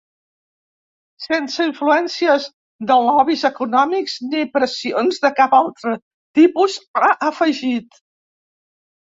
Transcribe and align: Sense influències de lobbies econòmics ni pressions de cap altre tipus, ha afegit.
Sense 1.25 1.67
influències 1.69 2.47
de 2.91 2.97
lobbies 3.09 3.43
econòmics 3.51 4.17
ni 4.31 4.41
pressions 4.57 5.21
de 5.27 5.33
cap 5.41 5.55
altre 5.59 5.95
tipus, 6.41 6.81
ha 7.03 7.13
afegit. 7.31 8.03